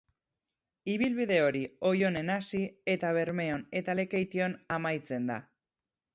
[0.93, 2.63] Ibilbide hori Oionen hasi
[2.95, 5.39] eta Bermeon eta Lekeition amaitzen da.